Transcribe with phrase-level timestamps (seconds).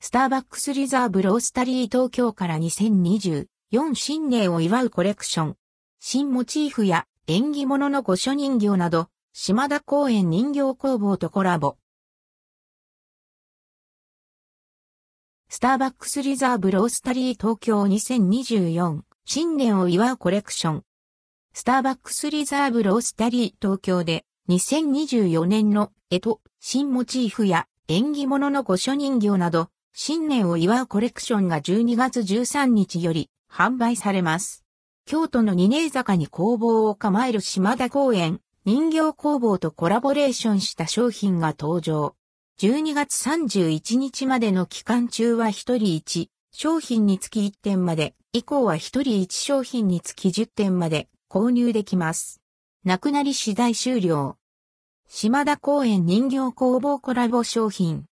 [0.00, 3.46] スターバックスリザーブロースタリー東京から2024
[3.94, 5.56] 新年を祝うコレクション。
[5.98, 11.78] 新モチーフや縁起物の御所人形など、島田公園人形工房とコラボ。
[15.48, 20.82] スターバックスリザーブロースタリー東京2024新年を祝うコレクション。
[21.52, 34.64] スターバックスリザーブロースタリー東京で2024年の絵と新モチーフや縁起物の御所人形など新年を祝うコレクションが12月13日より販売されます。
[35.06, 42.14] 京都の二年坂に工房を構える島田公園人形工房とコラボレーションした商品が登場。
[42.60, 52.40] 12月31日までの期間中は1人1商品につき1点まで、以降は1人1商品につき10点まで購入できます。
[52.84, 54.36] なくなり次第終了。
[55.08, 58.07] 島田公園人形工房コラボ商品。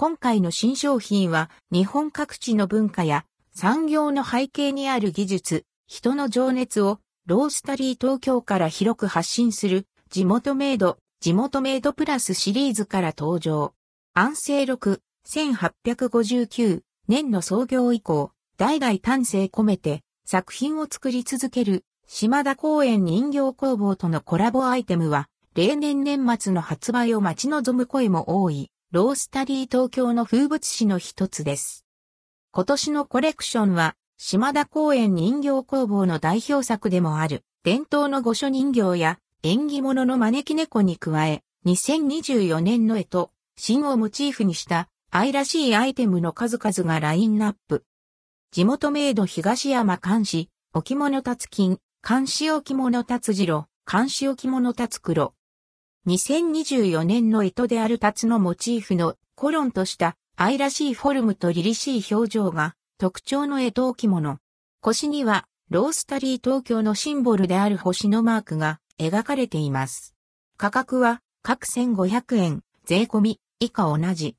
[0.00, 13.74] 今回の新商品は日本各地の文化や産業の背景にある技術、人の情熱をロースタリー東京から広く発信する地元メイド地元メイドプラスシリーズから登場。
[14.14, 31.84] 安政6、1859年の創業以降、代々丹精込めて作品を作り続ける島田公園人形工房とのコラボアイテムは、例年年末の発売を待ち望む声も多い、ロースタリー東京の風物詩の一つです。
[32.52, 47.84] 今年のコレクションは、島田公園人形工房の代表作でもある、伝統の御所人形や縁起物の招き猫に加え、2024年の絵と、新をモチーフにした愛らしいアイテムの数々がラインナップ。
[48.52, 55.34] 地元メイド東山監視、置物達金、監視置物達次郎、監視置物達黒。
[56.08, 64.38] 2024年の糸である達のモチーフのコロンとした愛らしいフォルムと凛々しい表情が特徴の絵と置物。
[64.80, 70.14] 腰にはロースタリー東京のシンボルである星のマークが描かれています。
[70.56, 74.34] 価格は各1500円、税込み、以下同じ。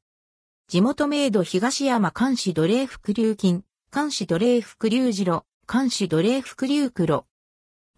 [0.68, 3.64] 地元メイド東山監視奴隷福流金、
[3.94, 7.28] 監視奴隷福流次郎、監視奴隷福流黒。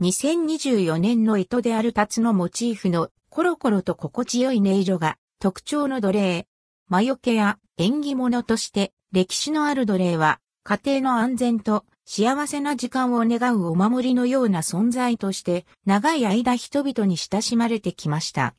[0.01, 6.47] 2024年の糸であるツのモチーフのコロコロと心地よい音色が特徴の奴隷。
[6.89, 18.55] 魔除けや縁起物として歴史のある奴隷は家庭の安全と幸せな時間を願うお守りのような存在として、長い間人々に親しまれてきました。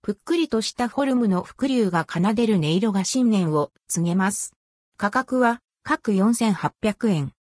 [0.00, 4.54] ぷっくりとしたフォルムの伏流が奏でる音色が新年を告げます。
[4.96, 7.35] 価格は各4800円。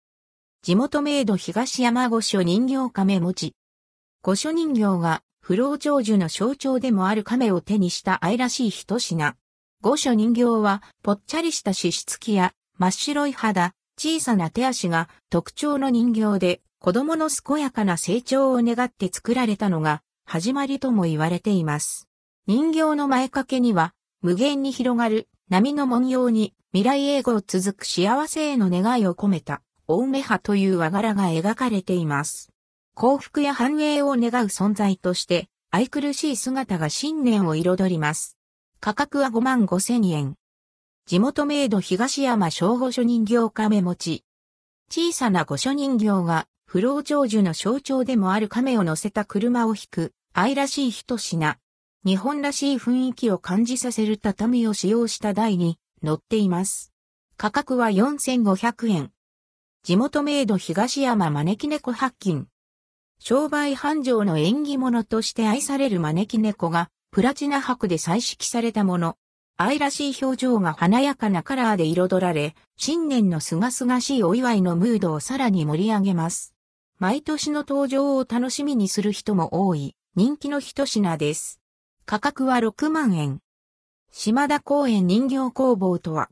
[0.66, 3.56] 地元メイド東山御所人形亀持ち。
[4.24, 9.36] 御所人形が不老長寿の象徴でもある亀を手にした愛らしい一品。
[9.84, 22.08] 御所人形はぽっちゃりした脂質気や真っ白い肌、小さな手足が特徴の人形で子供の健やかな成長を願って作られたのが始まりとも言われています。
[22.48, 23.94] 人形の前掛けには
[24.24, 32.50] 無限に広がる波の文様に未来永劫続く幸せへの願いを込めた大梅葉という和柄が描かれています。
[32.96, 38.38] 幸福や繁栄を願う存在として愛くるしい姿が新年を彩ります。
[38.80, 40.36] 価格は5万5千円。
[41.06, 44.24] 地元メイド東山小御所人形亀持ち。
[44.90, 51.58] 小さな御所人形が不老長寿の象徴でもある亀を乗せた車を引く愛らしい一品。
[52.04, 56.92] 日本らしい雰囲気を感じさせる畳を使用した台に乗っています。
[57.38, 59.12] 価格は4500円。
[59.86, 62.48] 地元メイド東山招き猫発金。
[63.20, 69.16] 商売繁盛の縁起物として愛される招き猫がプラチナ箔で彩色されたもの。
[69.58, 76.56] 愛らしい表情が華やかなカラーで彩られ、新年のすがすがしいお祝いのムードをさらに盛り上げます。
[76.98, 81.62] 毎年の登場を楽しみにする人も多い人気の一品です。
[82.08, 83.40] 価格は6万円。
[84.12, 86.30] 島田公園人形工房とは、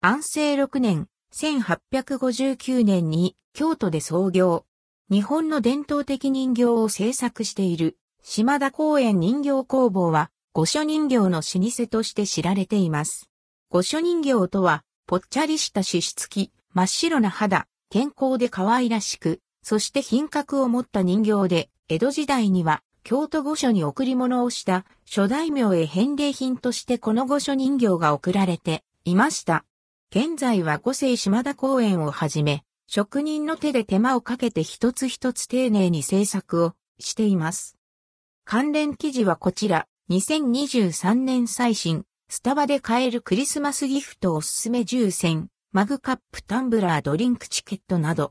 [0.00, 4.64] 安政6年、1859年に京都で創業。
[5.10, 13.30] 日本の伝統的人形を制作している島田公園人形工房は御所人形の老舗として知られています。
[13.70, 29.64] 御所人形とは、ぽっちゃりした脂質気、真っ白な肌、健康で可愛らしく、そして品格を持った人形で、江戸時代には、京都御所に贈り物をした諸大名へ返礼品としてこの御所人形が贈られていました。
[30.10, 37.76] 現在は五世島田公園をはじめ、職人の手で手間をかけて一つ一つ丁寧に制作をしています。
[38.46, 48.26] 関連記事はこちら、2023年最新、スタバで買えるクリスマスギフトおすすめ10選、マグカップタンブラードリンクチケットなど、